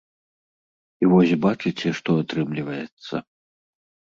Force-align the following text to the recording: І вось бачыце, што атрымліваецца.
І 1.03 1.09
вось 1.11 1.33
бачыце, 1.45 1.87
што 1.99 2.17
атрымліваецца. 2.25 3.23